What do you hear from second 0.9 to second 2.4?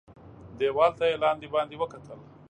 ته یې لاندي باندي وکتل.